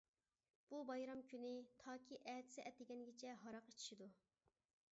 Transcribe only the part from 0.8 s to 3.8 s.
بايرام كۈنى تاكى ئەتىسى ئەتىگەنگىچە ھاراق